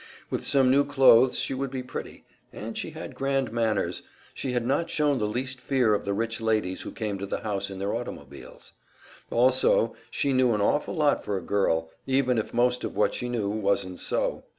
With 0.31 0.47
some 0.47 0.71
new 0.71 0.83
clothes 0.83 1.37
she 1.37 1.53
would 1.53 1.69
be 1.69 1.83
pretty, 1.83 2.25
and 2.51 2.75
she 2.75 2.89
had 2.89 3.13
grand 3.13 3.51
manners 3.51 4.01
she 4.33 4.53
had 4.53 4.65
not 4.65 4.89
shown 4.89 5.19
the 5.19 5.27
least 5.27 5.61
fear 5.61 5.93
of 5.93 6.05
the 6.05 6.13
rich 6.15 6.41
ladies 6.41 6.81
who 6.81 6.89
came 6.89 7.19
to 7.19 7.27
the 7.27 7.41
house 7.41 7.69
in 7.69 7.77
their 7.77 7.93
automobiles; 7.93 8.73
also 9.29 9.95
she 10.09 10.33
knew 10.33 10.55
an 10.55 10.61
awful 10.61 10.95
lot 10.95 11.23
for 11.23 11.37
a 11.37 11.41
girl 11.43 11.91
even 12.07 12.39
if 12.39 12.51
most 12.51 12.83
of 12.83 12.97
what 12.97 13.13
she 13.13 13.29
knew 13.29 13.47
wasn't 13.49 13.99
so! 13.99 14.43